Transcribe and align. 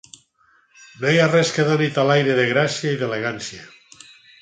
No 1.03 1.11
hi 1.11 1.19
ha 1.19 1.27
res 1.35 1.53
que 1.59 1.67
doni 1.69 1.91
tal 1.99 2.17
aire 2.17 2.41
de 2.43 2.49
gràcia 2.55 2.97
i 2.97 3.01
d'elegància. 3.03 3.73